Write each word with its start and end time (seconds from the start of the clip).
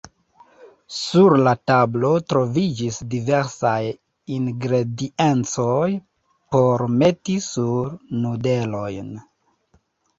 Sur 0.99 1.35
la 1.47 1.53
tablo 1.71 2.13
troviĝis 2.33 2.97
diversaj 3.13 3.75
ingrediencoj 4.39 5.85
por 6.57 6.89
meti 6.99 7.41
sur 7.53 7.97
nudelojn. 8.27 9.19